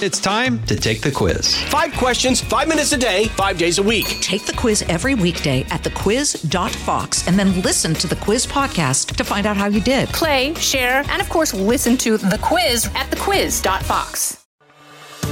[0.00, 1.60] It's time to take the quiz.
[1.64, 4.06] Five questions, five minutes a day, five days a week.
[4.20, 9.24] Take the quiz every weekday at thequiz.fox and then listen to the quiz podcast to
[9.24, 10.08] find out how you did.
[10.10, 14.46] Play, share, and of course, listen to the quiz at thequiz.fox.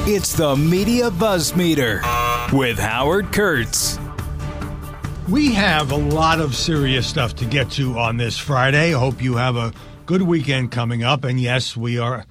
[0.09, 2.03] It's the Media Buzz Meter
[2.53, 4.01] with Howard Kurtz.
[5.29, 8.91] We have a lot of serious stuff to get to on this Friday.
[8.91, 9.73] Hope you have a
[10.07, 11.23] good weekend coming up.
[11.23, 12.25] And yes, we are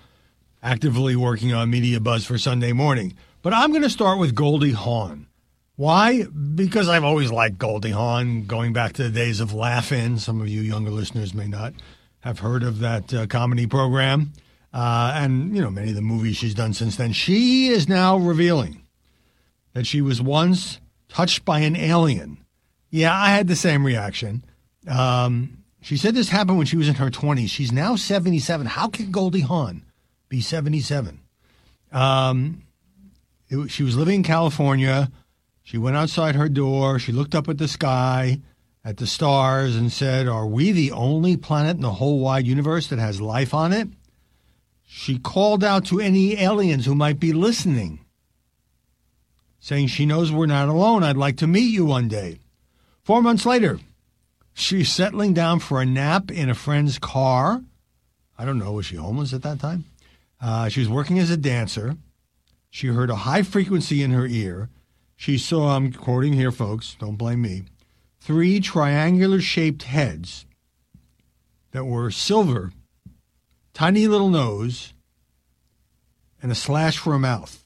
[0.65, 3.15] actively working on Media Buzz for Sunday morning.
[3.43, 5.27] But I'm going to start with Goldie Hawn.
[5.75, 6.23] Why?
[6.23, 10.17] Because I've always liked Goldie Hawn, going back to the days of Laugh-In.
[10.17, 11.73] Some of you younger listeners may not
[12.21, 14.33] have heard of that uh, comedy program.
[14.73, 17.13] Uh, and, you know, many of the movies she's done since then.
[17.13, 18.81] She is now revealing
[19.73, 22.43] that she was once touched by an alien.
[22.89, 24.43] Yeah, I had the same reaction.
[24.87, 27.49] Um, she said this happened when she was in her 20s.
[27.49, 28.65] She's now 77.
[28.65, 29.83] How can Goldie Hawn
[30.29, 31.19] be 77.
[31.91, 32.63] Um,
[33.49, 35.11] it, she was living in California.
[35.63, 36.99] She went outside her door.
[36.99, 38.39] She looked up at the sky,
[38.83, 42.87] at the stars, and said, Are we the only planet in the whole wide universe
[42.87, 43.87] that has life on it?
[44.87, 47.99] She called out to any aliens who might be listening,
[49.59, 51.03] saying she knows we're not alone.
[51.03, 52.39] I'd like to meet you one day.
[53.03, 53.79] Four months later,
[54.53, 57.61] she's settling down for a nap in a friend's car.
[58.37, 59.85] I don't know, was she homeless at that time?
[60.45, 61.97] Uh, she was working as a dancer.
[62.69, 64.69] She heard a high frequency in her ear.
[65.15, 67.63] She saw, I'm quoting here, folks, don't blame me,
[68.19, 70.45] three triangular shaped heads
[71.71, 72.73] that were silver,
[73.73, 74.93] tiny little nose,
[76.43, 77.65] and a slash for a mouth.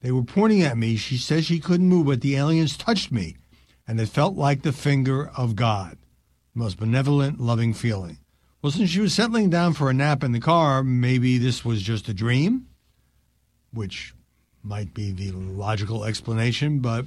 [0.00, 0.96] They were pointing at me.
[0.96, 3.36] She says she couldn't move, but the aliens touched me,
[3.86, 5.98] and it felt like the finger of God.
[6.54, 8.20] The most benevolent, loving feeling.
[8.64, 11.82] Well, since she was settling down for a nap in the car, maybe this was
[11.82, 12.66] just a dream,
[13.74, 14.14] which
[14.62, 16.78] might be the logical explanation.
[16.78, 17.04] But,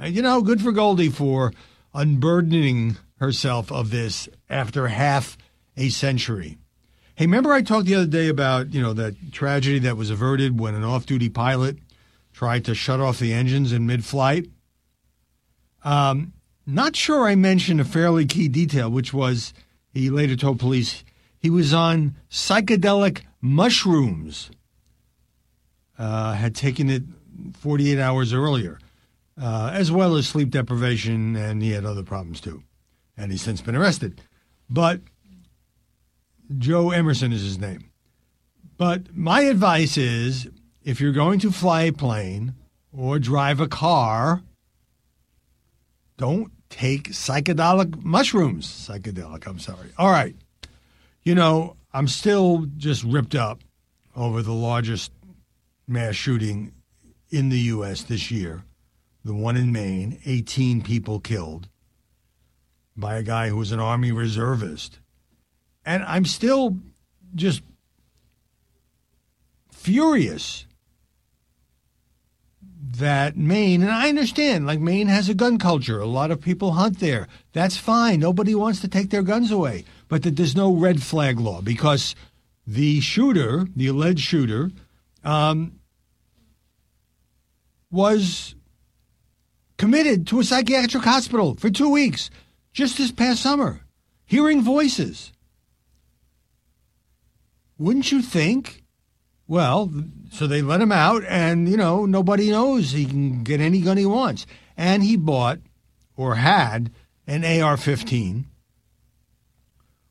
[0.00, 1.52] uh, you know, good for Goldie for
[1.92, 5.36] unburdening herself of this after half
[5.76, 6.56] a century.
[7.16, 10.60] Hey, remember I talked the other day about, you know, that tragedy that was averted
[10.60, 11.78] when an off duty pilot
[12.32, 14.46] tried to shut off the engines in mid flight?
[15.82, 16.32] Um,
[16.64, 19.52] not sure I mentioned a fairly key detail, which was
[19.92, 21.04] he later told police
[21.38, 24.50] he was on psychedelic mushrooms,
[25.98, 27.02] uh, had taken it
[27.58, 28.78] 48 hours earlier,
[29.40, 32.62] uh, as well as sleep deprivation, and he had other problems too.
[33.16, 34.20] And he's since been arrested.
[34.70, 35.00] But
[36.58, 37.90] Joe Emerson is his name.
[38.76, 40.48] But my advice is
[40.82, 42.54] if you're going to fly a plane
[42.92, 44.42] or drive a car,
[46.16, 48.66] don't take psychedelic mushrooms.
[48.66, 49.90] Psychedelic, I'm sorry.
[49.98, 50.34] All right.
[51.22, 53.60] You know, I'm still just ripped up
[54.16, 55.12] over the largest
[55.86, 56.72] mass shooting
[57.30, 58.02] in the U.S.
[58.02, 58.64] this year,
[59.24, 61.68] the one in Maine, 18 people killed
[62.96, 64.98] by a guy who was an Army reservist.
[65.84, 66.78] And I'm still
[67.34, 67.62] just
[69.70, 70.66] furious
[72.98, 76.00] that Maine, and I understand, like Maine has a gun culture.
[76.00, 77.28] A lot of people hunt there.
[77.52, 78.20] That's fine.
[78.20, 79.84] Nobody wants to take their guns away.
[80.08, 82.14] But that there's no red flag law because
[82.66, 84.70] the shooter, the alleged shooter,
[85.24, 85.78] um,
[87.90, 88.54] was
[89.78, 92.30] committed to a psychiatric hospital for two weeks
[92.72, 93.80] just this past summer,
[94.24, 95.32] hearing voices.
[97.78, 98.81] Wouldn't you think
[99.52, 99.92] well,
[100.30, 103.98] so they let him out, and, you know, nobody knows he can get any gun
[103.98, 104.46] he wants.
[104.78, 105.58] And he bought
[106.16, 106.90] or had
[107.26, 108.46] an AR 15,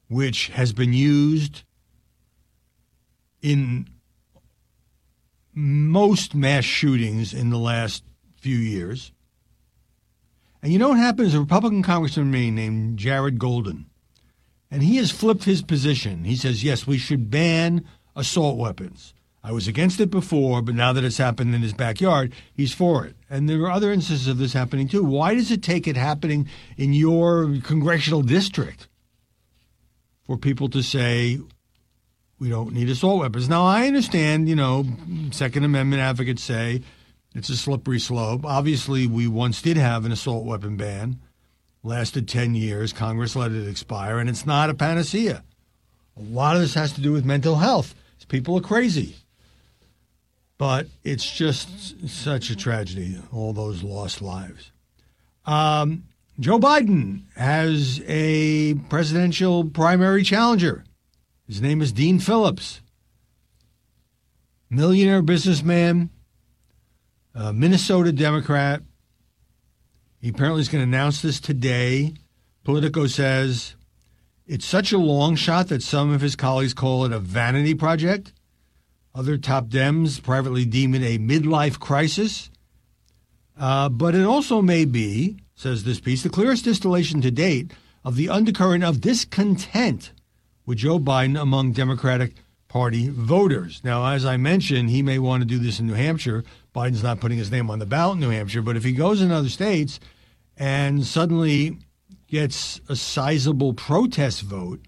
[0.09, 1.63] which has been used
[3.41, 3.90] in
[5.56, 8.03] most mass shootings in the last
[8.35, 9.12] few years.
[10.62, 11.34] And you know what happened?
[11.34, 13.88] a Republican congressman named Jared Golden.
[14.69, 16.25] And he has flipped his position.
[16.25, 19.16] He says, yes, we should ban assault weapons.
[19.44, 23.05] I was against it before, but now that it's happened in his backyard, he's for
[23.05, 23.16] it.
[23.29, 25.03] And there are other instances of this happening too.
[25.03, 26.47] Why does it take it happening
[26.78, 28.88] in your congressional district
[30.26, 31.40] for people to say
[32.38, 33.49] we don't need assault weapons?
[33.49, 34.85] Now, I understand, you know,
[35.32, 36.82] Second Amendment advocates say
[37.34, 38.46] it's a slippery slope.
[38.46, 41.20] Obviously, we once did have an assault weapon ban,
[41.82, 42.93] lasted 10 years.
[42.93, 45.43] Congress let it expire, and it's not a panacea.
[46.16, 47.96] A lot of this has to do with mental health.
[48.28, 49.16] People are crazy.
[50.61, 54.72] But it's just such a tragedy, all those lost lives.
[55.43, 56.03] Um,
[56.40, 60.84] Joe Biden has a presidential primary challenger.
[61.47, 62.81] His name is Dean Phillips.
[64.69, 66.11] millionaire businessman,
[67.34, 68.84] Minnesota Democrat.
[70.19, 72.14] He apparently is going to announce this today.
[72.64, 73.73] Politico says
[74.46, 78.31] it's such a long shot that some of his colleagues call it a vanity project.
[79.13, 82.49] Other top Dems privately deem it a midlife crisis.
[83.59, 87.72] Uh, but it also may be, says this piece, the clearest distillation to date
[88.03, 90.11] of the undercurrent of discontent
[90.66, 92.35] with Joe Biden among Democratic
[92.67, 93.81] Party voters.
[93.84, 96.46] Now, as I mentioned, he may want to do this in New Hampshire.
[96.73, 99.22] Biden's not putting his name on the ballot in New Hampshire, but if he goes
[99.22, 99.99] in other states
[100.55, 101.78] and suddenly
[102.28, 104.79] gets a sizable protest vote,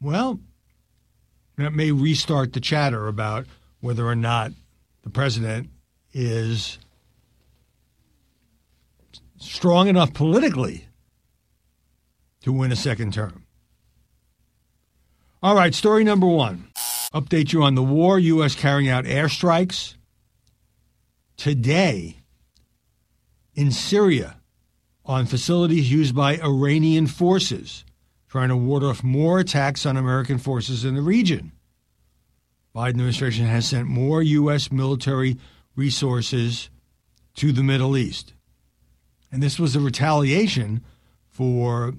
[0.00, 0.40] well,
[1.56, 3.46] that may restart the chatter about
[3.80, 4.52] whether or not
[5.02, 5.68] the president
[6.12, 6.78] is
[9.38, 10.86] strong enough politically
[12.40, 13.44] to win a second term.
[15.42, 16.70] All right, story number one.
[17.12, 18.54] Update you on the war, U.S.
[18.54, 19.94] carrying out airstrikes
[21.36, 22.16] today
[23.54, 24.36] in Syria
[25.04, 27.84] on facilities used by Iranian forces,
[28.34, 31.52] trying to ward off more attacks on American forces in the region.
[32.74, 34.72] Biden administration has sent more U.S.
[34.72, 35.38] military
[35.76, 36.68] resources
[37.36, 38.34] to the Middle East.
[39.30, 40.82] And this was a retaliation
[41.28, 41.94] for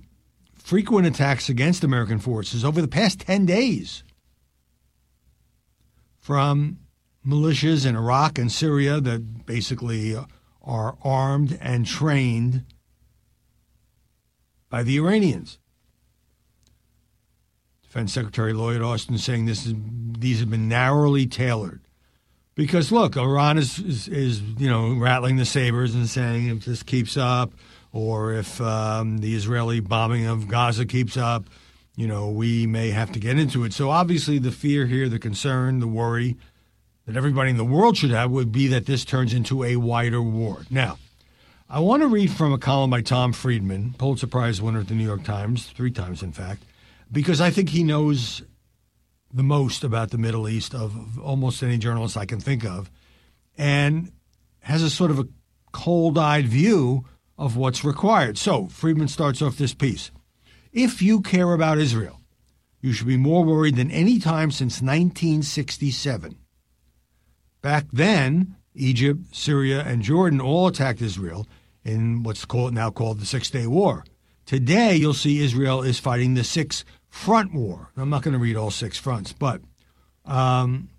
[0.53, 4.03] frequent attacks against American forces over the past 10 days
[6.17, 6.79] from
[7.25, 10.17] militias in Iraq and Syria that basically
[10.61, 12.65] are armed and trained
[14.69, 15.59] by the Iranians.
[17.95, 19.73] Defense Secretary Lloyd Austin saying this is
[20.19, 21.79] these have been narrowly tailored.
[22.53, 26.83] Because look, Iran is, is, is you know rattling the sabers and saying if this
[26.83, 27.53] keeps up,
[27.93, 31.45] or if um, the Israeli bombing of Gaza keeps up,
[31.95, 33.71] you know we may have to get into it.
[33.71, 36.35] So obviously, the fear here, the concern, the worry
[37.05, 40.21] that everybody in the world should have would be that this turns into a wider
[40.21, 40.65] war.
[40.69, 40.97] Now,
[41.69, 44.95] I want to read from a column by Tom Friedman, Pulitzer Prize winner at the
[44.95, 46.63] New York Times, three times in fact,
[47.11, 48.43] because I think he knows
[49.33, 52.89] the most about the Middle East of almost any journalist I can think of,
[53.57, 54.11] and
[54.59, 55.27] has a sort of a
[55.71, 57.05] cold eyed view
[57.37, 58.37] of what's required.
[58.37, 60.11] So Friedman starts off this piece.
[60.71, 62.21] If you care about Israel,
[62.81, 66.37] you should be more worried than any time since 1967.
[67.61, 71.47] Back then, Egypt, Syria, and Jordan all attacked Israel
[71.83, 74.03] in what's called now called the Six Day War.
[74.45, 77.89] Today, you'll see Israel is fighting the Six Front War.
[77.97, 79.61] I'm not going to read all six fronts, but
[80.25, 80.89] um,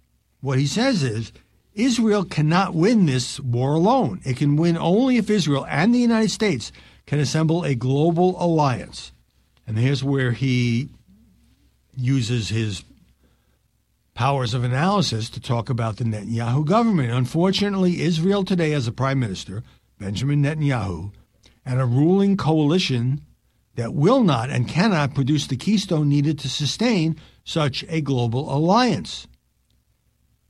[0.41, 1.33] what he says is
[1.75, 4.21] Israel cannot win this war alone.
[4.25, 6.73] It can win only if Israel and the United States
[7.07, 9.13] can assemble a global alliance.
[9.67, 10.89] And here's where he
[11.97, 12.83] uses his
[14.15, 17.13] powers of analysis to talk about the Netanyahu government.
[17.13, 19.63] Unfortunately, Israel today has a prime minister,
[19.99, 21.13] Benjamin Netanyahu,
[21.65, 23.21] and a ruling coalition
[23.77, 29.29] that will not and cannot produce the keystone needed to sustain such a global alliance.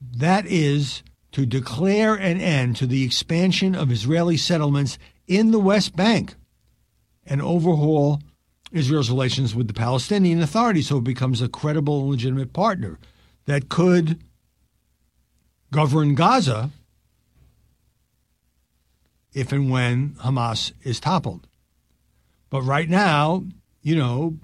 [0.00, 1.02] That is
[1.32, 6.34] to declare an end to the expansion of Israeli settlements in the West Bank
[7.26, 8.22] and overhaul
[8.72, 12.98] Israel's relations with the Palestinian Authority so it becomes a credible and legitimate partner
[13.46, 14.22] that could
[15.72, 16.70] govern Gaza
[19.32, 21.45] if and when Hamas is toppled.
[22.50, 23.44] But right now,
[23.82, 24.36] you know,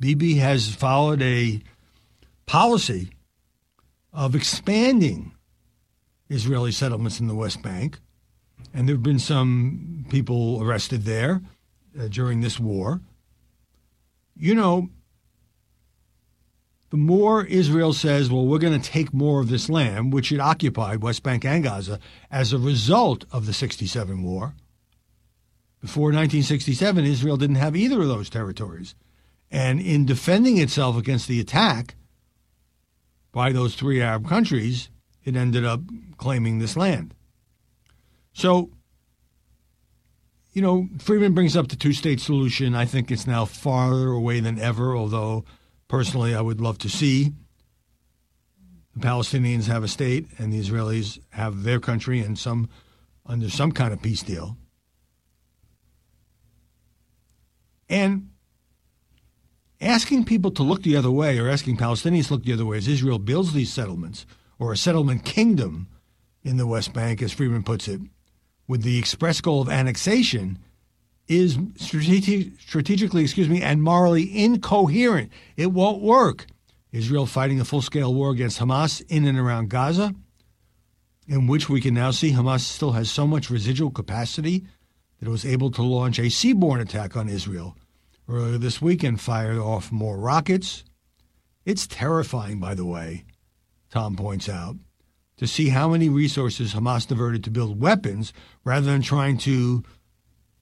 [0.00, 1.62] Bibi has followed a
[2.46, 3.10] policy
[4.12, 5.32] of expanding
[6.28, 7.98] Israeli settlements in the West Bank.
[8.74, 11.42] And there have been some people arrested there
[11.98, 13.00] uh, during this war.
[14.36, 14.88] You know,
[16.90, 20.40] the more Israel says, well, we're going to take more of this land, which it
[20.40, 21.98] occupied, West Bank and Gaza,
[22.30, 24.54] as a result of the 67 war.
[25.82, 28.94] Before 1967, Israel didn't have either of those territories.
[29.50, 31.96] And in defending itself against the attack
[33.32, 34.88] by those three Arab countries,
[35.24, 35.82] it ended up
[36.16, 37.14] claiming this land.
[38.32, 38.70] So,
[40.54, 42.74] you know, Friedman brings up the two state solution.
[42.74, 45.44] I think it's now farther away than ever, although
[45.92, 47.34] Personally, I would love to see
[48.94, 52.70] the Palestinians have a state and the Israelis have their country and some
[53.26, 54.56] under some kind of peace deal.
[57.88, 58.30] And
[59.80, 62.78] asking people to look the other way or asking Palestinians to look the other way
[62.78, 64.26] as Israel builds these settlements
[64.58, 65.88] or a settlement kingdom
[66.42, 68.00] in the West Bank, as Friedman puts it,
[68.66, 70.58] with the express goal of annexation
[71.28, 75.30] is strategic, strategically, excuse me, and morally incoherent.
[75.56, 76.46] It won't work.
[76.90, 80.14] Israel fighting a full scale war against Hamas in and around Gaza,
[81.26, 84.66] in which we can now see Hamas still has so much residual capacity
[85.22, 87.76] that it was able to launch a seaborne attack on Israel
[88.28, 90.82] earlier this week and fire off more rockets.
[91.64, 93.24] It's terrifying, by the way,
[93.88, 94.74] Tom points out,
[95.36, 98.32] to see how many resources Hamas diverted to build weapons
[98.64, 99.84] rather than trying to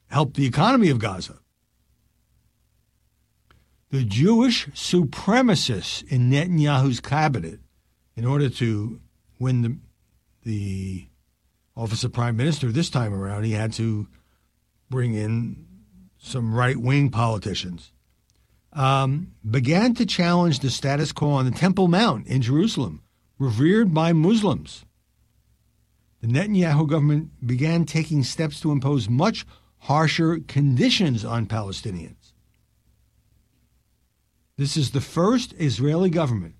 [0.08, 1.38] help the economy of Gaza.
[3.88, 7.60] The Jewish supremacists in Netanyahu's cabinet,
[8.14, 9.00] in order to
[9.38, 9.78] win the,
[10.42, 11.06] the
[11.74, 14.06] office of prime minister this time around, he had to
[14.90, 15.66] bring in
[16.18, 17.92] some right wing politicians,
[18.72, 23.02] um, began to challenge the status quo on the Temple Mount in Jerusalem,
[23.38, 24.84] revered by Muslims.
[26.20, 29.46] The Netanyahu government began taking steps to impose much
[29.78, 32.32] harsher conditions on Palestinians.
[34.58, 36.56] This is the first Israeli government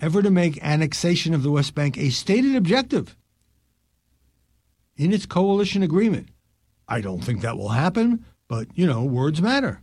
[0.00, 3.16] ever to make annexation of the West Bank a stated objective
[4.96, 6.28] in its coalition agreement.
[6.88, 9.80] I don't think that will happen, but, you know, words matter.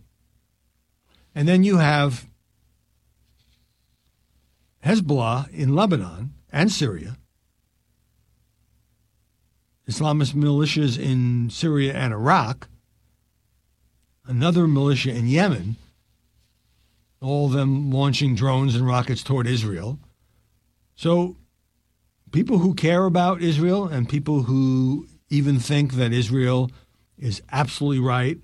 [1.36, 2.28] And then you have
[4.86, 7.18] Hezbollah in Lebanon and Syria,
[9.90, 12.68] Islamist militias in Syria and Iraq,
[14.26, 15.76] another militia in Yemen,
[17.22, 20.00] all of them launching drones and rockets toward Israel.
[20.96, 21.38] So,
[22.32, 26.70] people who care about Israel and people who even think that Israel
[27.18, 28.38] is absolutely right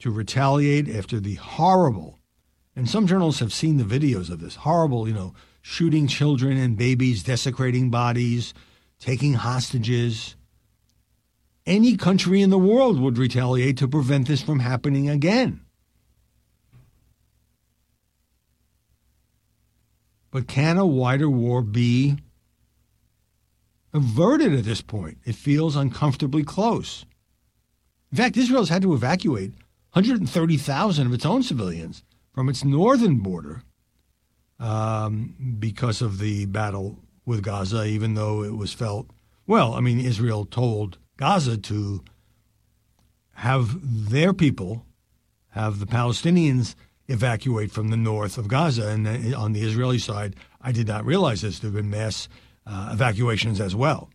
[0.00, 2.18] to retaliate after the horrible,
[2.76, 6.76] and some journalists have seen the videos of this horrible, you know, shooting children and
[6.76, 8.54] babies, desecrating bodies,
[8.98, 10.36] taking hostages.
[11.66, 15.60] Any country in the world would retaliate to prevent this from happening again.
[20.30, 22.18] But can a wider war be
[23.92, 25.18] averted at this point?
[25.24, 27.04] It feels uncomfortably close.
[28.10, 29.52] In fact, Israel's had to evacuate
[29.92, 33.62] 130,000 of its own civilians from its northern border
[34.58, 39.10] um, because of the battle with Gaza, even though it was felt,
[39.46, 42.02] well, I mean, Israel told Gaza to
[43.34, 43.78] have
[44.10, 44.84] their people,
[45.50, 46.74] have the Palestinians
[47.08, 48.88] evacuate from the north of Gaza.
[48.88, 51.58] And uh, on the Israeli side, I did not realize this.
[51.58, 52.28] There have been mass
[52.66, 54.10] uh, evacuations as well.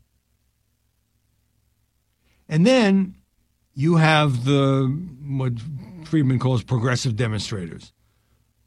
[2.50, 3.16] And then
[3.74, 4.88] you have the
[5.26, 5.54] what
[6.06, 7.92] Friedman calls progressive demonstrators,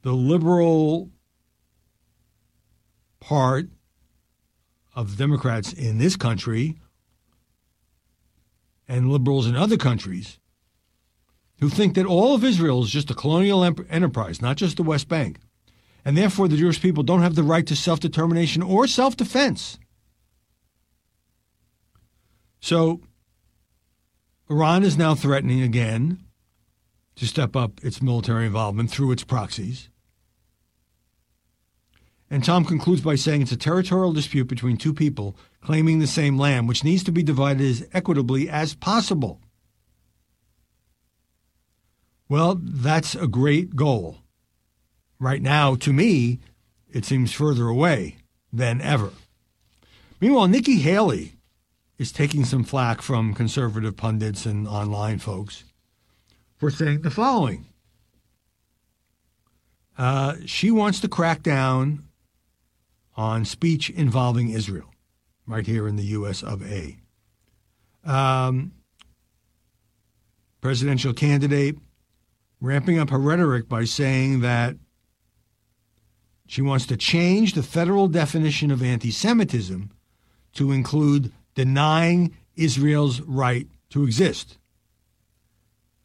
[0.03, 1.11] the liberal
[3.21, 3.69] part
[4.95, 6.79] of Democrats in this country
[8.89, 10.39] and liberals in other countries
[11.61, 15.09] who think that all of Israel is just a colonial enterprise, not just the West
[15.09, 15.39] Bank,
[16.05, 19.79] and therefore the Jewish people don't have the right to self determination or self defense.
[22.61, 23.01] So
[24.49, 26.21] Iran is now threatening again
[27.17, 29.88] to step up its military involvement through its proxies.
[32.31, 36.38] And Tom concludes by saying it's a territorial dispute between two people claiming the same
[36.38, 39.41] land, which needs to be divided as equitably as possible.
[42.29, 44.19] Well, that's a great goal.
[45.19, 46.41] Right now, to me,
[46.88, 48.19] it seems further away
[48.53, 49.11] than ever.
[50.21, 51.36] Meanwhile, Nikki Haley
[51.99, 55.65] is taking some flack from conservative pundits and online folks
[56.57, 57.67] for saying the following.
[59.97, 62.05] Uh, she wants to crack down
[63.17, 64.93] on speech involving Israel,
[65.47, 66.43] right here in the U.S.
[66.43, 66.99] of A.
[68.05, 68.73] Um,
[70.61, 71.76] presidential candidate
[72.61, 74.76] ramping up her rhetoric by saying that
[76.47, 79.91] she wants to change the federal definition of anti Semitism
[80.55, 84.59] to include denying Israel's right to exist.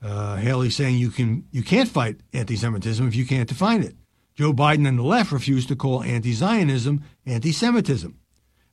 [0.02, 3.96] Uh, Haley saying you can you can't fight anti-Semitism if you can't define it.
[4.34, 8.18] Joe Biden and the left refuse to call anti-Zionism anti-Semitism.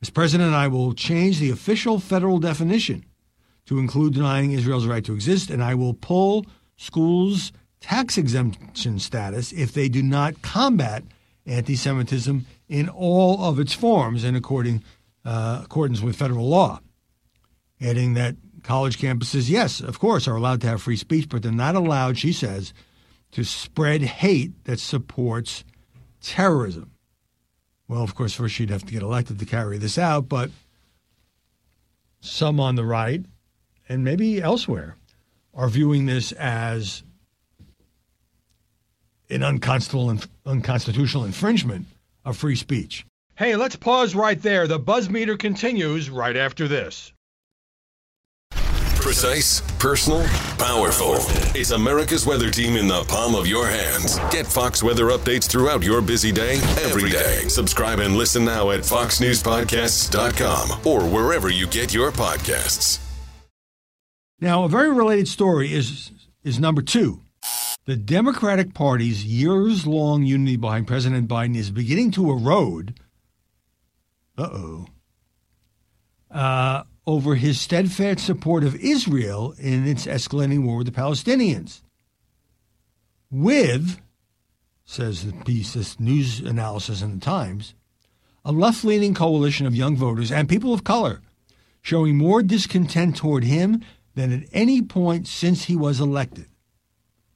[0.00, 3.04] As president, I will change the official federal definition
[3.66, 9.52] to include denying Israel's right to exist, and I will pull schools' tax exemption status
[9.52, 11.02] if they do not combat
[11.44, 14.82] anti-Semitism in all of its forms and according
[15.28, 16.80] uh, accordance with federal law,
[17.82, 21.52] adding that college campuses, yes, of course, are allowed to have free speech, but they're
[21.52, 22.72] not allowed, she says,
[23.32, 25.64] to spread hate that supports
[26.22, 26.92] terrorism.
[27.88, 30.50] Well, of course, first she'd have to get elected to carry this out, but
[32.22, 33.22] some on the right
[33.86, 34.96] and maybe elsewhere
[35.52, 37.02] are viewing this as
[39.28, 41.84] an unconstitutional, unconstitutional infringement
[42.24, 43.04] of free speech.
[43.38, 44.66] Hey, let's pause right there.
[44.66, 47.12] The buzz meter continues right after this.
[48.50, 50.24] Precise, personal,
[50.58, 51.14] powerful.
[51.54, 54.18] It's America's weather team in the palm of your hands.
[54.32, 57.42] Get Fox weather updates throughout your busy day, every day.
[57.46, 62.98] Subscribe and listen now at foxnewspodcasts.com or wherever you get your podcasts.
[64.40, 66.10] Now, a very related story is
[66.42, 67.22] is number two.
[67.84, 72.98] The Democratic Party's years long unity behind President Biden is beginning to erode.
[74.38, 74.86] Uh-oh.
[76.30, 81.80] Uh over his steadfast support of Israel in its escalating war with the Palestinians.
[83.30, 83.98] With,
[84.84, 87.72] says the piece, this news analysis in the Times,
[88.44, 91.22] a left leaning coalition of young voters and people of color
[91.80, 93.82] showing more discontent toward him
[94.14, 96.48] than at any point since he was elected.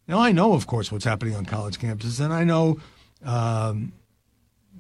[0.07, 2.79] Now, I know, of course, what's happening on college campuses, and I know
[3.25, 3.95] um,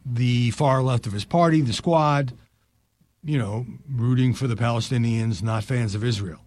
[0.04, 2.32] the far left of his party, the squad,
[3.22, 6.40] you know, rooting for the Palestinians, not fans of Israel.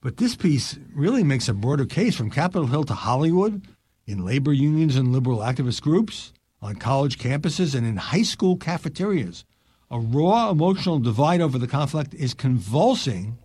[0.00, 3.66] But this piece really makes a broader case from Capitol Hill to Hollywood,
[4.06, 9.44] in labor unions and liberal activist groups, on college campuses, and in high school cafeterias.
[9.90, 13.38] A raw emotional divide over the conflict is convulsing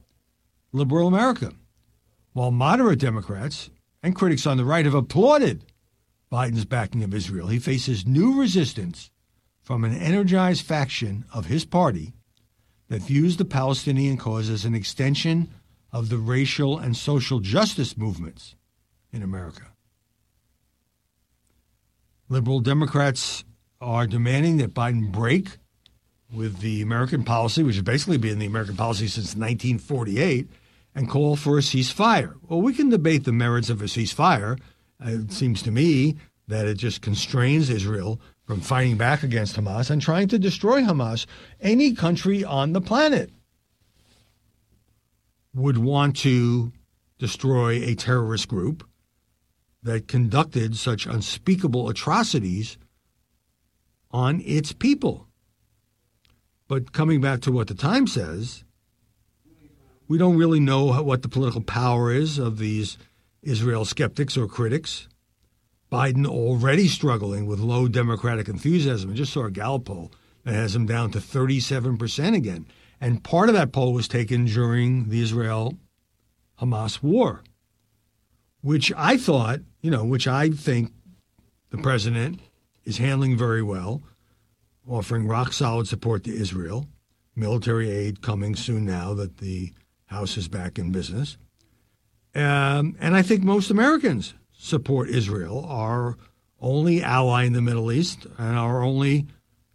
[0.72, 1.52] liberal America,
[2.34, 3.70] while moderate Democrats
[4.02, 5.66] and critics on the right have applauded
[6.34, 7.48] Biden's backing of Israel.
[7.48, 9.12] He faces new resistance
[9.62, 12.14] from an energized faction of his party
[12.88, 15.50] that views the Palestinian cause as an extension
[15.92, 18.56] of the racial and social justice movements
[19.12, 19.74] in America.
[22.30, 23.44] Liberal Democrats
[23.80, 25.58] are demanding that Biden break
[26.34, 30.50] with the American policy, which has basically been the American policy since 1948,
[30.96, 32.34] and call for a ceasefire.
[32.48, 34.58] Well, we can debate the merits of a ceasefire.
[35.04, 36.18] It seems to me
[36.48, 41.26] that it just constrains Israel from fighting back against Hamas and trying to destroy Hamas.
[41.62, 43.32] Any country on the planet
[45.54, 46.72] would want to
[47.20, 48.88] destroy a terrorist group
[49.82, 52.78] that conducted such unspeakable atrocities
[54.12, 55.28] on its people.
[56.68, 58.64] But coming back to what the Times says,
[60.08, 62.98] we don't really know what the political power is of these
[63.44, 65.08] Israel skeptics or critics.
[65.92, 69.12] Biden already struggling with low Democratic enthusiasm.
[69.12, 70.12] I just saw a Gallup poll
[70.44, 72.66] that has him down to 37% again.
[73.00, 75.78] And part of that poll was taken during the Israel
[76.60, 77.44] Hamas war,
[78.62, 80.92] which I thought, you know, which I think
[81.70, 82.40] the president
[82.86, 84.02] is handling very well,
[84.88, 86.88] offering rock solid support to Israel,
[87.36, 89.74] military aid coming soon now that the
[90.08, 91.38] House is back in business.
[92.36, 96.18] Um, and I think most Americans support Israel, our
[96.60, 99.28] only ally in the Middle East and our only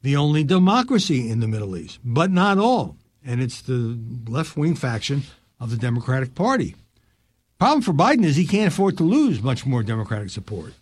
[0.03, 2.97] the only democracy in the Middle East, but not all.
[3.25, 5.23] And it's the left wing faction
[5.61, 6.77] of the Democratic Party.
[7.59, 10.73] Problem for Biden is he can't afford to lose much more Democratic support,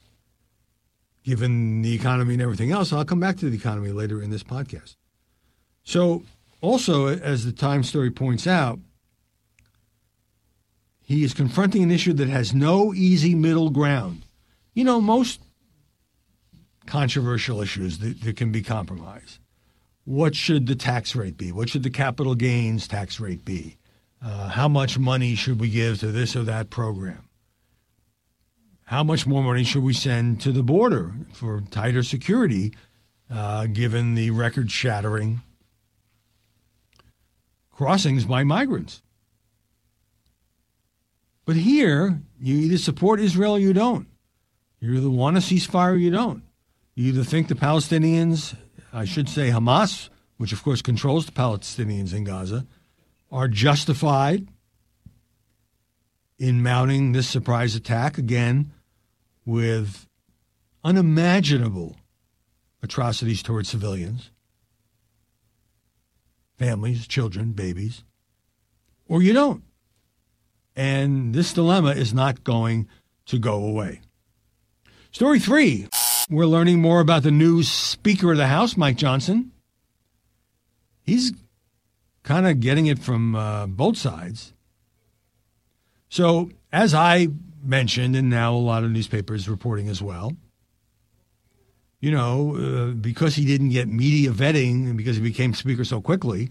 [1.25, 2.93] given the economy and everything else.
[2.93, 4.97] I'll come back to the economy later in this podcast.
[5.83, 6.25] So,
[6.61, 8.79] also, as the Times story points out,
[11.07, 14.25] he is confronting an issue that has no easy middle ground.
[14.75, 15.40] You know, most
[16.85, 19.38] controversial issues that, that can be compromised.
[20.05, 21.53] What should the tax rate be?
[21.53, 23.77] What should the capital gains tax rate be?
[24.21, 27.29] Uh, how much money should we give to this or that program?
[28.87, 32.75] How much more money should we send to the border for tighter security,
[33.31, 35.42] uh, given the record shattering
[37.71, 39.03] crossings by migrants?
[41.46, 44.09] But here, you either support Israel or you don't.
[44.80, 46.42] You either want a ceasefire or you don't.
[46.96, 48.56] You either think the Palestinians,
[48.92, 52.66] I should say Hamas, which of course controls the Palestinians in Gaza,
[53.30, 54.48] are justified
[56.38, 58.72] in mounting this surprise attack again
[59.44, 60.06] with
[60.85, 61.96] unimaginable
[62.82, 64.30] atrocities towards civilians,
[66.59, 68.02] families, children, babies,
[69.06, 69.62] or you don't.
[70.77, 72.87] And this dilemma is not going
[73.27, 74.03] to go away.
[75.11, 75.89] Story three
[76.29, 79.53] we're learning more about the new Speaker of the House, Mike Johnson.
[81.03, 81.33] He's
[82.25, 84.53] kind of getting it from uh, both sides.
[86.09, 87.29] So, as I
[87.62, 90.37] mentioned, and now a lot of newspapers reporting as well,
[92.01, 96.01] you know, uh, because he didn't get media vetting and because he became Speaker so
[96.01, 96.51] quickly,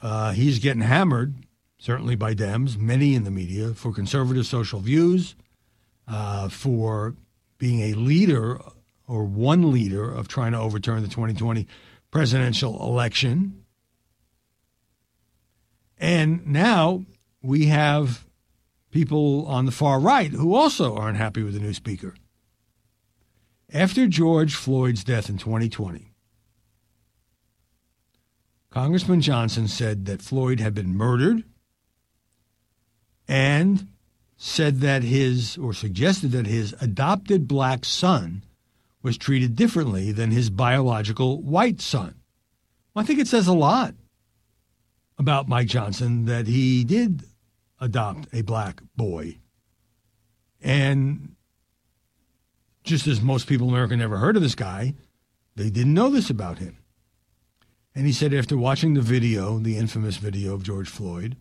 [0.00, 1.34] uh, he's getting hammered
[1.84, 5.34] certainly by Dems, many in the media, for conservative social views,
[6.08, 7.14] uh, for
[7.58, 8.58] being a leader
[9.06, 11.66] or one leader of trying to overturn the 2020
[12.10, 13.62] presidential election.
[15.98, 17.04] And now
[17.42, 18.24] we have
[18.90, 22.14] people on the far right who also aren't happy with the new speaker.
[23.74, 26.12] After George Floyd's death in 2020,
[28.70, 31.44] Congressman Johnson said that Floyd had been murdered
[33.28, 33.88] and
[34.36, 38.44] said that his, or suggested that his adopted black son
[39.02, 42.14] was treated differently than his biological white son.
[42.94, 43.94] Well, I think it says a lot
[45.18, 47.24] about Mike Johnson that he did
[47.80, 49.38] adopt a black boy.
[50.60, 51.36] And
[52.82, 54.94] just as most people in America never heard of this guy,
[55.56, 56.78] they didn't know this about him.
[57.94, 61.36] And he said after watching the video, the infamous video of George Floyd,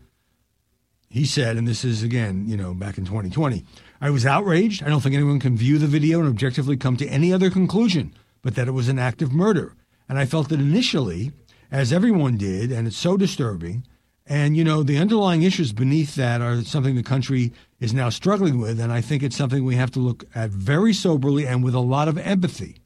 [1.14, 3.64] he said, and this is again, you know, back in 2020,
[4.02, 4.84] I was outraged.
[4.84, 8.14] I don't think anyone can view the video and objectively come to any other conclusion
[8.44, 9.74] but that it was an act of murder.
[10.08, 11.32] And I felt that initially,
[11.72, 13.88] as everyone did, and it's so disturbing,
[14.28, 18.60] and, you know, the underlying issues beneath that are something the country is now struggling
[18.60, 18.80] with.
[18.80, 21.80] And I think it's something we have to look at very soberly and with a
[21.80, 22.78] lot of empathy.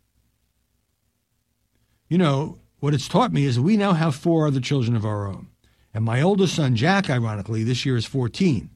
[2.07, 5.27] You know, what it's taught me is we now have four other children of our
[5.27, 5.47] own.
[5.97, 8.69] And my oldest son, Jack, ironically, this year is 14.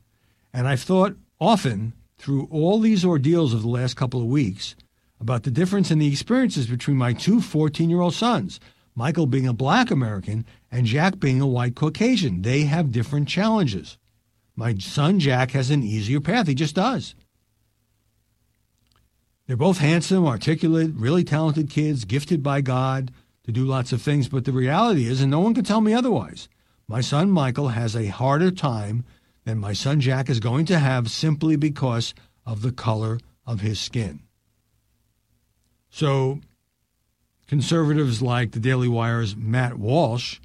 [0.55, 4.75] And I've thought often through all these ordeals of the last couple of weeks
[5.19, 8.60] about the difference in the experiences between my two 14 year old sons.
[8.95, 12.41] Michael being a black American and Jack being a white Caucasian.
[12.41, 13.99] They have different challenges.
[14.55, 16.47] My son Jack has an easier path.
[16.47, 17.13] He just does.
[19.45, 23.12] They're both handsome, articulate, really talented kids, gifted by God
[23.43, 24.27] to do lots of things.
[24.27, 26.49] But the reality is, and no one can tell me otherwise,
[26.91, 29.06] my son Michael has a harder time
[29.45, 32.13] than my son Jack is going to have simply because
[32.45, 34.19] of the color of his skin.
[35.89, 36.41] So
[37.47, 40.39] conservatives like the Daily Wire's Matt Walsh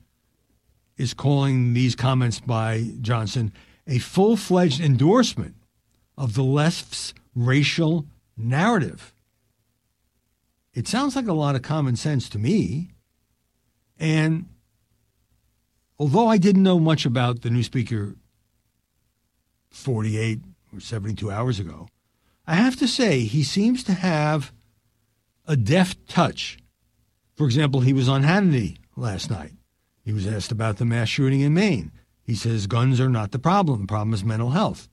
[0.96, 3.52] is calling these comments by Johnson
[3.88, 5.56] a full fledged endorsement
[6.16, 8.06] of the left's racial
[8.36, 9.12] narrative.
[10.74, 12.92] It sounds like a lot of common sense to me.
[13.98, 14.46] And
[15.98, 18.16] although I didn't know much about the new speaker
[19.70, 20.40] 48
[20.74, 21.88] or 72 hours ago,
[22.46, 24.52] I have to say he seems to have
[25.46, 26.58] a deft touch
[27.36, 29.52] for example, he was on Hannity last night.
[30.02, 31.92] He was asked about the mass shooting in Maine.
[32.22, 33.82] He says guns are not the problem.
[33.82, 34.88] The problem is mental health.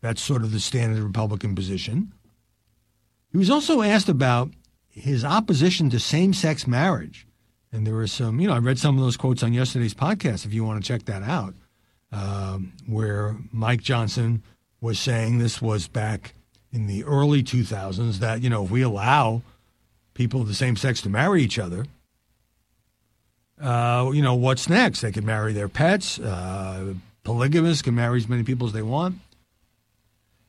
[0.00, 2.12] That's sort of the standard Republican position.
[3.30, 4.50] He was also asked about
[4.88, 7.26] his opposition to same sex marriage.
[7.74, 10.46] And there were some, you know, I read some of those quotes on yesterday's podcast
[10.46, 11.54] if you want to check that out,
[12.12, 14.44] um, where Mike Johnson
[14.80, 16.34] was saying this was back
[16.72, 19.42] in the early 2000s that, you know, if we allow
[20.14, 21.86] people of the same sex to marry each other,
[23.60, 25.00] uh, you know, what's next?
[25.00, 26.20] They can marry their pets.
[26.20, 29.16] Uh, polygamists can marry as many people as they want.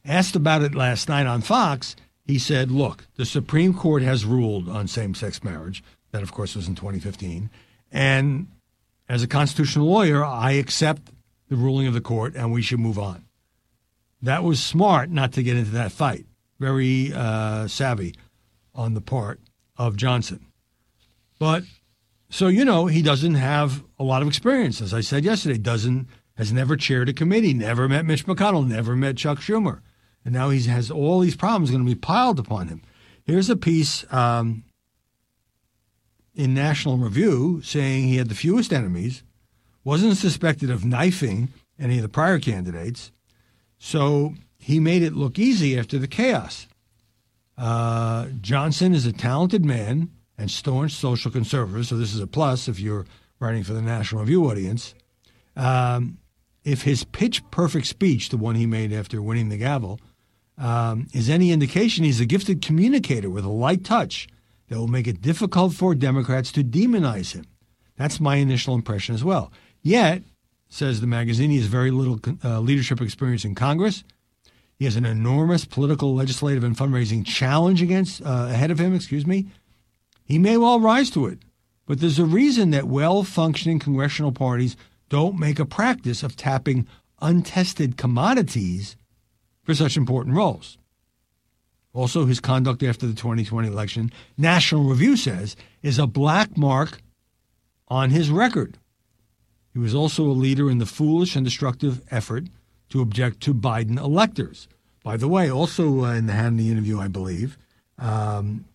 [0.04, 4.70] Asked about it last night on Fox, he said, Look, the Supreme Court has ruled
[4.70, 5.84] on same sex marriage.
[6.16, 7.50] That, of course, was in 2015.
[7.92, 8.48] And
[9.10, 11.12] as a constitutional lawyer, I accept
[11.50, 13.26] the ruling of the court and we should move on.
[14.22, 16.26] That was smart not to get into that fight.
[16.58, 18.16] Very uh, savvy
[18.74, 19.42] on the part
[19.76, 20.46] of Johnson.
[21.38, 21.64] But
[22.30, 24.80] so you know, he doesn't have a lot of experience.
[24.80, 28.96] As I said yesterday, doesn't has never chaired a committee, never met Mitch McConnell, never
[28.96, 29.82] met Chuck Schumer,
[30.24, 32.84] and now he has all these problems going to be piled upon him.
[33.26, 34.64] Here's a piece um,
[36.36, 39.24] in National Review saying he had the fewest enemies,
[39.84, 43.12] wasn't suspected of knifing any of the prior candidates,
[43.78, 46.68] so he made it look easy after the chaos.
[47.58, 52.68] Uh, Johnson is a talented man and staunch social conservative, so this is a plus
[52.68, 53.06] if you're
[53.40, 54.94] writing for the National Review audience.
[55.56, 56.18] Um,
[56.64, 60.00] if his pitch perfect speech, the one he made after winning the gavel,
[60.58, 64.28] um, is any indication, he's a gifted communicator with a light touch
[64.68, 67.46] that will make it difficult for Democrats to demonize him.
[67.98, 69.52] That's my initial impression as well.
[69.82, 70.24] Yet,
[70.68, 74.04] says the magazine, he has very little uh, leadership experience in Congress
[74.78, 78.94] he has an enormous political, legislative, and fundraising challenge against uh, ahead of him.
[78.94, 79.48] Excuse me.
[80.26, 81.40] He may well rise to it,
[81.86, 84.76] but there's a reason that well-functioning congressional parties
[85.08, 86.88] don't make a practice of tapping
[87.22, 88.98] untested commodities
[89.64, 90.78] for such important roles.
[91.96, 97.02] Also, his conduct after the 2020 election, National Review says, is a black mark
[97.88, 98.78] on his record.
[99.72, 102.48] He was also a leader in the foolish and destructive effort
[102.90, 104.68] to object to Biden electors.
[105.06, 107.58] By the way, also uh, in the Hannity interview, I believe,
[107.98, 108.66] um,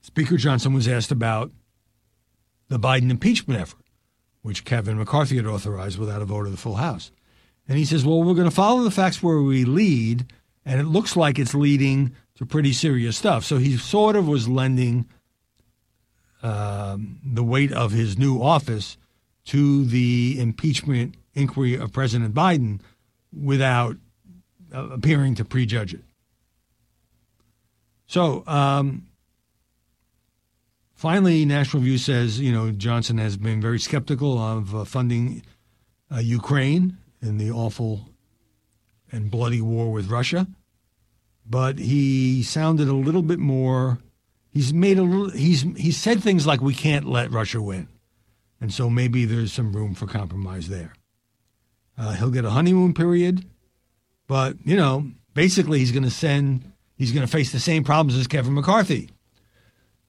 [0.00, 1.50] Speaker Johnson was asked about
[2.68, 3.84] the Biden impeachment effort,
[4.42, 7.10] which Kevin McCarthy had authorized without a vote of the full House.
[7.66, 10.32] And he says, Well, we're going to follow the facts where we lead,
[10.64, 13.44] and it looks like it's leading to pretty serious stuff.
[13.44, 15.06] So he sort of was lending
[16.42, 18.96] um, the weight of his new office
[19.46, 22.80] to the impeachment inquiry of President Biden
[23.32, 23.96] without
[24.74, 26.02] uh, appearing to prejudge it.
[28.06, 29.06] So, um,
[30.94, 35.42] finally, National Review says, you know, Johnson has been very skeptical of uh, funding
[36.12, 38.09] uh, Ukraine in the awful
[39.12, 40.46] and bloody war with Russia,
[41.46, 43.98] but he sounded a little bit more.
[44.50, 45.30] He's made a little.
[45.30, 47.88] He's he said things like, "We can't let Russia win,"
[48.60, 50.92] and so maybe there's some room for compromise there.
[51.96, 53.44] Uh, he'll get a honeymoon period,
[54.26, 58.18] but you know, basically, he's going to send he's going to face the same problems
[58.18, 59.10] as Kevin McCarthy.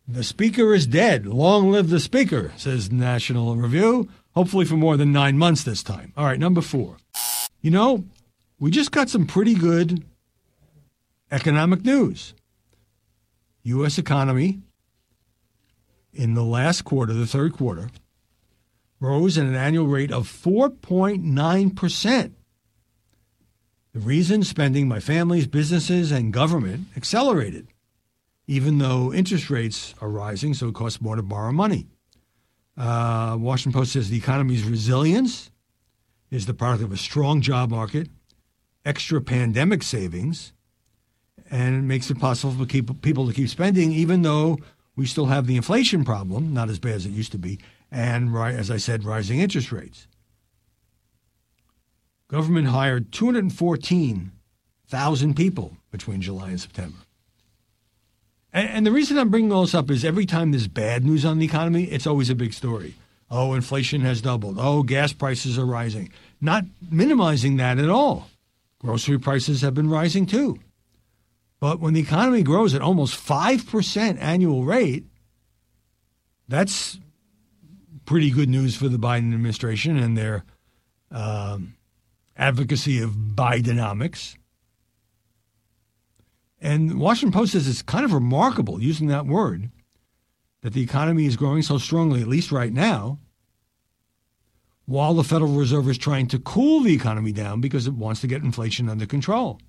[0.08, 1.26] The speaker is dead.
[1.26, 4.10] Long live the speaker, says National Review.
[4.36, 6.12] Hopefully for more than nine months this time.
[6.18, 6.98] All right, number four.
[7.62, 8.06] You know,
[8.62, 10.06] we just got some pretty good
[11.32, 12.36] economic news.
[13.64, 13.98] U.S.
[13.98, 14.60] economy
[16.14, 17.90] in the last quarter, the third quarter,
[19.00, 22.32] rose at an annual rate of 4.9%.
[23.94, 27.68] The reason spending by families, businesses, and government accelerated,
[28.46, 31.88] even though interest rates are rising, so it costs more to borrow money.
[32.78, 35.50] Uh, Washington Post says the economy's resilience
[36.30, 38.08] is the product of a strong job market,
[38.86, 40.54] extra pandemic savings,
[41.50, 44.58] and it makes it possible for keep, people to keep spending, even though
[44.96, 47.60] we still have the inflation problem, not as bad as it used to be,
[47.92, 50.08] and, as I said, rising interest rates.
[52.30, 56.98] Government hired 214,000 people between July and September.
[58.54, 61.26] And, and, the reason I'm bringing all this up is every time there's bad news
[61.26, 62.96] on the economy, it's always a big story.
[63.30, 64.58] Oh, inflation has doubled.
[64.60, 66.12] Oh, gas prices are rising.
[66.40, 68.30] Not minimizing that at all.
[68.82, 70.58] Grocery prices have been rising too.
[71.60, 75.06] But when the economy grows at almost 5% annual rate,
[76.48, 76.98] that's
[78.06, 80.44] pretty good news for the Biden administration and their
[81.12, 81.76] um,
[82.36, 84.36] advocacy of Bidenomics.
[86.60, 89.70] And Washington Post says it's kind of remarkable, using that word,
[90.64, 93.20] that the economy is growing so strongly, at least right now,
[94.86, 98.28] while the Federal Reserve is trying to cool the economy down because it wants to
[98.28, 99.60] get inflation under control.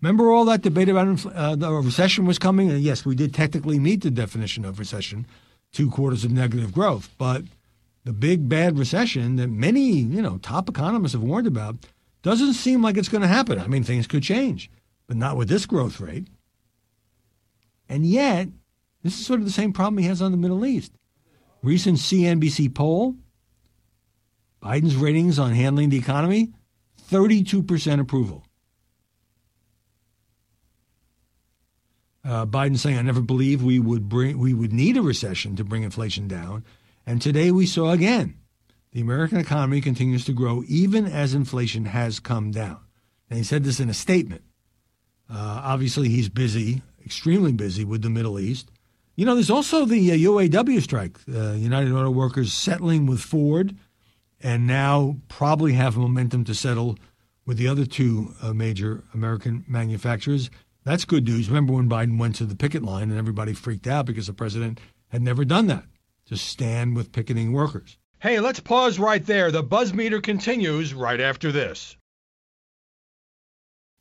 [0.00, 2.70] Remember all that debate about uh, the recession was coming?
[2.70, 5.26] And yes, we did technically meet the definition of recession,
[5.72, 7.10] two quarters of negative growth.
[7.18, 7.44] But
[8.04, 11.86] the big bad recession that many, you know, top economists have warned about
[12.22, 13.58] doesn't seem like it's going to happen.
[13.58, 14.70] I mean, things could change,
[15.06, 16.28] but not with this growth rate.
[17.88, 18.48] And yet,
[19.02, 20.92] this is sort of the same problem he has on the Middle East.
[21.62, 23.16] Recent CNBC poll
[24.66, 26.52] Biden's ratings on handling the economy
[27.12, 28.44] 32% approval.
[32.24, 35.64] Uh, Biden saying, "I never believed we would bring we would need a recession to
[35.64, 36.64] bring inflation down,"
[37.06, 38.34] and today we saw again
[38.90, 42.80] the American economy continues to grow even as inflation has come down.
[43.30, 44.42] And he said this in a statement.
[45.30, 48.72] Uh, obviously, he's busy, extremely busy with the Middle East.
[49.14, 53.76] You know, there's also the uh, UAW strike, uh, United Auto Workers settling with Ford,
[54.46, 56.96] and now probably have momentum to settle
[57.46, 60.50] with the other two uh, major American manufacturers.
[60.84, 61.48] That's good news.
[61.48, 64.78] Remember when Biden went to the picket line and everybody freaked out because the president
[65.08, 65.82] had never done that
[66.26, 67.98] to stand with picketing workers.
[68.20, 69.50] Hey, let's pause right there.
[69.50, 71.96] The buzz meter continues right after this.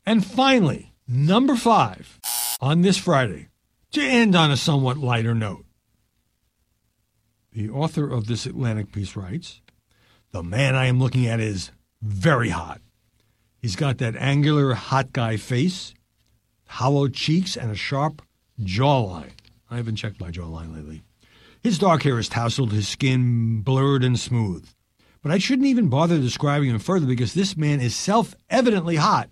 [0.06, 2.20] And finally, number five
[2.62, 3.48] on this Friday,
[3.94, 5.66] to end on a somewhat lighter note.
[7.52, 9.62] The author of this Atlantic piece writes
[10.36, 11.72] The man I am looking at is
[12.02, 12.82] very hot.
[13.62, 15.94] He's got that angular hot guy face
[16.66, 18.22] hollow cheeks, and a sharp
[18.60, 19.32] jawline.
[19.72, 21.04] I haven't checked my jawline lately.
[21.64, 24.68] His dark hair is tousled, his skin blurred and smooth.
[25.22, 29.30] But I shouldn't even bother describing him further because this man is self evidently hot.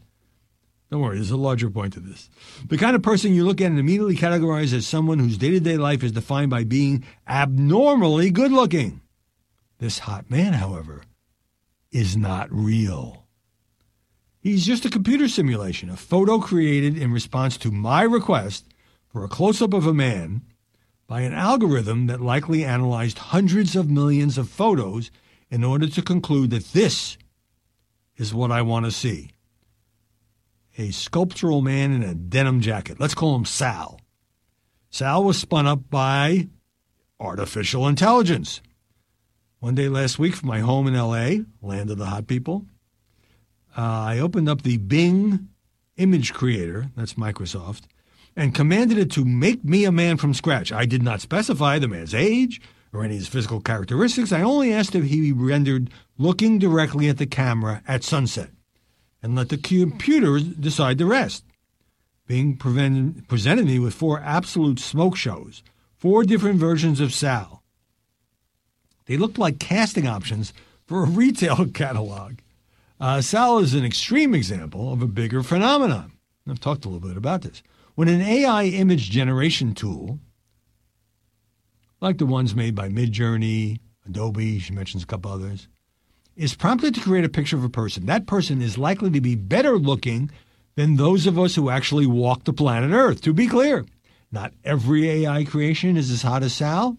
[0.90, 2.30] Don't worry, there's a larger point to this.
[2.70, 5.60] The kind of person you look at and immediately categorize as someone whose day to
[5.60, 9.02] day life is defined by being abnormally good looking.
[9.84, 11.02] This hot man, however,
[11.92, 13.28] is not real.
[14.40, 18.66] He's just a computer simulation, a photo created in response to my request
[19.10, 20.44] for a close up of a man
[21.06, 25.12] by an algorithm that likely analyzed hundreds of millions of photos
[25.52, 27.18] in order to conclude that this
[28.16, 29.32] is what I want to see.
[30.78, 33.02] A sculptural man in a denim jacket.
[33.02, 34.00] Let's call him Sal.
[34.90, 36.48] Sal was spun up by
[37.20, 38.62] artificial intelligence.
[39.64, 42.66] One day last week from my home in LA, land of the hot people,
[43.78, 45.48] uh, I opened up the Bing
[45.96, 47.84] image creator, that's Microsoft,
[48.36, 50.74] and commanded it to make me a man from scratch.
[50.74, 52.60] I did not specify the man's age
[52.92, 54.34] or any of his physical characteristics.
[54.34, 58.50] I only asked if he be rendered looking directly at the camera at sunset
[59.22, 61.46] and let the computer decide the rest.
[62.28, 65.64] Bing presented me with four absolute smoke shows,
[65.96, 67.63] four different versions of Sal.
[69.06, 70.54] They looked like casting options
[70.86, 72.40] for a retail catalog.
[73.00, 76.14] Uh, Sal is an extreme example of a bigger phenomenon.
[76.50, 77.64] I've talked a little bit about this.
[77.96, 80.20] When an AI image generation tool,
[82.02, 85.68] like the ones made by Midjourney, Adobe, she mentions a couple others,
[86.36, 89.36] is prompted to create a picture of a person, that person is likely to be
[89.36, 90.32] better looking
[90.76, 93.22] than those of us who actually walk the planet Earth.
[93.22, 93.86] To be clear,
[94.32, 96.98] not every AI creation is as hot as Sal.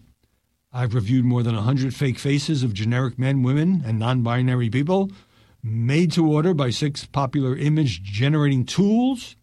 [0.77, 5.09] I've reviewed more than 100 fake faces of generic men, women, and non binary people
[5.63, 9.37] made to order by six popular image generating tools,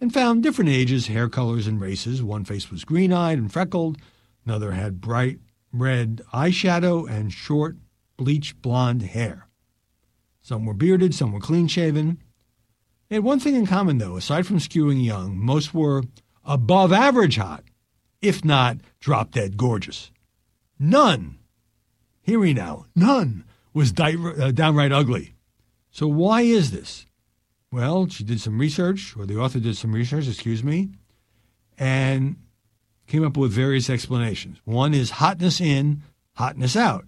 [0.00, 2.24] and found different ages, hair colors, and races.
[2.24, 3.98] One face was green eyed and freckled,
[4.44, 5.38] another had bright
[5.72, 7.76] red eyeshadow and short,
[8.16, 9.46] bleach blonde hair.
[10.42, 12.18] Some were bearded, some were clean shaven.
[13.08, 14.16] They had one thing in common, though.
[14.16, 16.02] Aside from skewing young, most were
[16.44, 17.62] above average hot,
[18.20, 20.10] if not drop dead gorgeous.
[20.78, 21.38] None,
[22.22, 25.34] hear me now, none was di- uh, downright ugly.
[25.90, 27.06] So, why is this?
[27.70, 30.90] Well, she did some research, or the author did some research, excuse me,
[31.76, 32.36] and
[33.06, 34.58] came up with various explanations.
[34.64, 36.02] One is hotness in,
[36.34, 37.04] hotness out.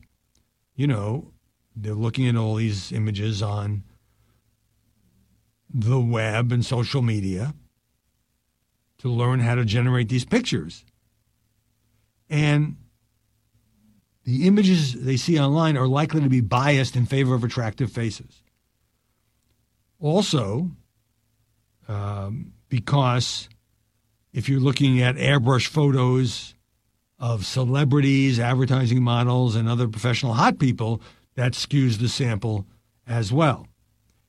[0.75, 1.33] You know,
[1.75, 3.85] they're looking at all these images on
[5.73, 7.55] the web and social media
[8.99, 10.85] to learn how to generate these pictures.
[12.29, 12.77] And
[14.27, 18.43] the images they see online are likely to be biased in favor of attractive faces.
[20.01, 20.73] Also,
[21.87, 23.49] um, because
[24.33, 26.55] if you're looking at airbrush photos
[27.21, 31.01] of celebrities, advertising models, and other professional hot people,
[31.37, 32.67] that skews the sample
[33.07, 33.69] as well.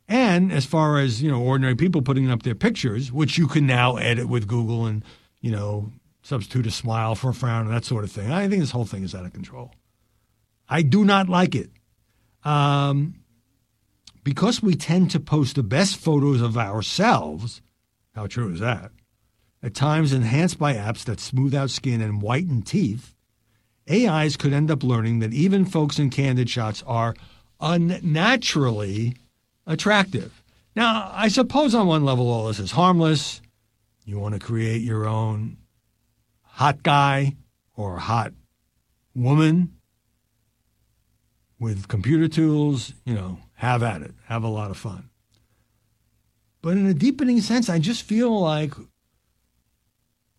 [0.08, 3.66] And as far as you know, ordinary people putting up their pictures, which you can
[3.66, 5.04] now edit with Google and
[5.42, 8.32] you know substitute a smile for a frown and that sort of thing.
[8.32, 9.74] I think this whole thing is out of control.
[10.70, 11.70] I do not like it.
[12.44, 13.16] Um,
[14.24, 17.62] because we tend to post the best photos of ourselves,
[18.14, 18.92] how true is that?
[19.64, 23.16] At times enhanced by apps that smooth out skin and whiten teeth,
[23.90, 27.16] AIs could end up learning that even folks in candid shots are
[27.62, 29.16] unnaturally
[29.66, 30.44] attractive.
[30.76, 33.42] Now, I suppose on one level all this is harmless.
[34.06, 35.58] You want to create your own
[36.42, 37.36] hot guy
[37.76, 38.34] or hot
[39.16, 39.77] woman
[41.60, 45.10] with computer tools, you know, have at it, have a lot of fun.
[46.62, 48.74] But in a deepening sense, I just feel like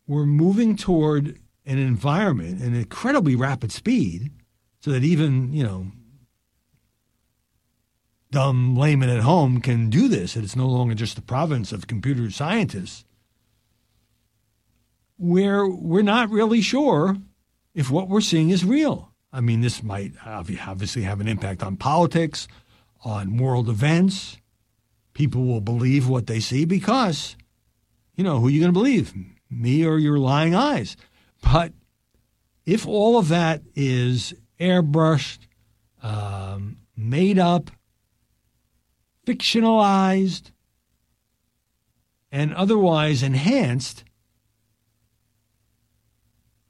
[0.06, 4.30] we're moving toward an environment in incredibly rapid speed
[4.80, 5.88] so that even, you know,
[8.30, 11.86] dumb layman at home can do this, and it's no longer just the province of
[11.86, 13.04] computer scientists,
[15.16, 17.16] where we're not really sure
[17.74, 19.07] if what we're seeing is real.
[19.32, 22.48] I mean, this might obviously have an impact on politics,
[23.04, 24.38] on world events.
[25.12, 27.36] People will believe what they see because,
[28.16, 29.12] you know, who are you going to believe?
[29.50, 30.96] Me or your lying eyes?
[31.42, 31.72] But
[32.64, 35.40] if all of that is airbrushed,
[36.02, 37.70] um, made up,
[39.26, 40.52] fictionalized,
[42.30, 44.04] and otherwise enhanced,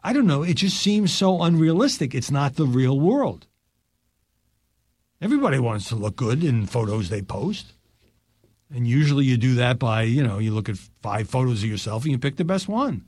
[0.02, 2.14] I don't know, it just seems so unrealistic.
[2.14, 3.46] It's not the real world.
[5.20, 7.72] Everybody wants to look good in photos they post.
[8.72, 12.04] And usually you do that by, you know, you look at five photos of yourself
[12.04, 13.04] and you pick the best one.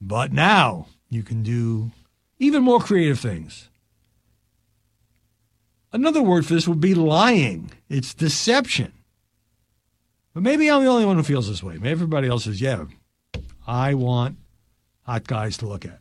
[0.00, 1.92] But now you can do
[2.38, 3.68] even more creative things.
[5.92, 7.70] Another word for this would be lying.
[7.88, 8.92] It's deception.
[10.34, 11.74] But maybe I'm the only one who feels this way.
[11.74, 12.84] Maybe everybody else says, yeah,
[13.66, 14.36] I want
[15.02, 16.00] hot guys to look at.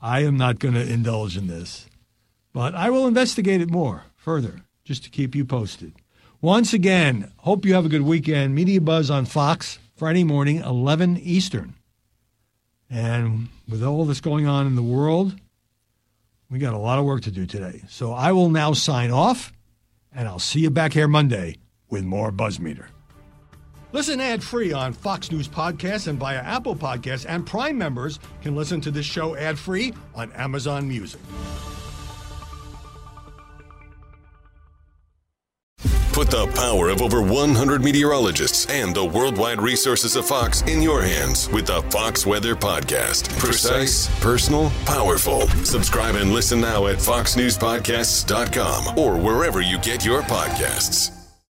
[0.00, 1.86] I am not going to indulge in this.
[2.52, 5.94] But I will investigate it more further just to keep you posted.
[6.40, 8.54] Once again, hope you have a good weekend.
[8.54, 11.74] Media Buzz on Fox, Friday morning, 11 Eastern.
[12.90, 15.34] And with all this going on in the world,
[16.50, 17.82] we got a lot of work to do today.
[17.88, 19.52] So I will now sign off,
[20.14, 21.56] and I'll see you back here Monday
[21.88, 22.88] with more Buzz Meter.
[23.94, 28.56] Listen ad free on Fox News Podcasts and via Apple Podcasts, and Prime members can
[28.56, 31.20] listen to this show ad free on Amazon Music.
[36.12, 41.00] Put the power of over 100 meteorologists and the worldwide resources of Fox in your
[41.00, 43.28] hands with the Fox Weather Podcast.
[43.38, 45.42] Precise, personal, powerful.
[45.64, 51.13] Subscribe and listen now at foxnewspodcasts.com or wherever you get your podcasts.